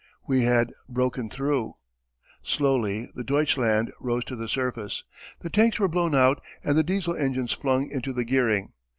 [0.25, 1.73] We Had Broken Through!
[2.41, 5.03] Slowly the Deutschland rose to the surface,
[5.41, 8.69] the tanks were blown out and the Diesel engines flung into the gearing.